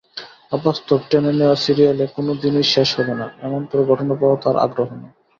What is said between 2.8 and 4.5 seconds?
হবে না—এমনতর ঘটনাপ্রবাহে